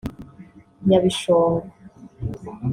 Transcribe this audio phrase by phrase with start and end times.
[0.87, 1.63] Nyabishongo